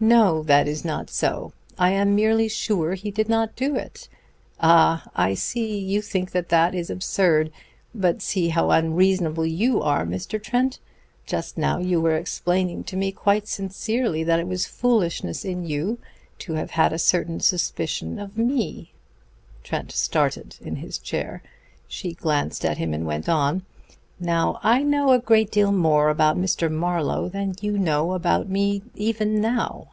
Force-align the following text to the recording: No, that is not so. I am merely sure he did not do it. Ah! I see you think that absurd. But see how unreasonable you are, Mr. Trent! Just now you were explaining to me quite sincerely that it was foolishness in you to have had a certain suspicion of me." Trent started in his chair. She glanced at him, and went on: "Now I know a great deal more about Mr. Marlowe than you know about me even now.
No, 0.00 0.42
that 0.42 0.68
is 0.68 0.84
not 0.84 1.08
so. 1.08 1.54
I 1.78 1.92
am 1.92 2.14
merely 2.14 2.46
sure 2.46 2.92
he 2.92 3.10
did 3.10 3.26
not 3.26 3.56
do 3.56 3.74
it. 3.74 4.06
Ah! 4.60 5.08
I 5.16 5.32
see 5.32 5.78
you 5.78 6.02
think 6.02 6.32
that 6.32 6.74
absurd. 6.90 7.50
But 7.94 8.20
see 8.20 8.48
how 8.48 8.70
unreasonable 8.70 9.46
you 9.46 9.80
are, 9.80 10.04
Mr. 10.04 10.42
Trent! 10.42 10.78
Just 11.24 11.56
now 11.56 11.78
you 11.78 12.02
were 12.02 12.16
explaining 12.16 12.84
to 12.84 12.98
me 12.98 13.12
quite 13.12 13.48
sincerely 13.48 14.22
that 14.24 14.38
it 14.38 14.46
was 14.46 14.66
foolishness 14.66 15.42
in 15.42 15.64
you 15.64 15.98
to 16.40 16.52
have 16.52 16.72
had 16.72 16.92
a 16.92 16.98
certain 16.98 17.40
suspicion 17.40 18.18
of 18.18 18.36
me." 18.36 18.92
Trent 19.62 19.90
started 19.90 20.56
in 20.60 20.76
his 20.76 20.98
chair. 20.98 21.42
She 21.88 22.12
glanced 22.12 22.62
at 22.66 22.76
him, 22.76 22.92
and 22.92 23.06
went 23.06 23.26
on: 23.26 23.62
"Now 24.20 24.60
I 24.62 24.82
know 24.82 25.12
a 25.12 25.18
great 25.18 25.50
deal 25.50 25.72
more 25.72 26.10
about 26.10 26.36
Mr. 26.36 26.70
Marlowe 26.70 27.30
than 27.30 27.54
you 27.62 27.78
know 27.78 28.12
about 28.12 28.48
me 28.50 28.82
even 28.94 29.40
now. 29.40 29.88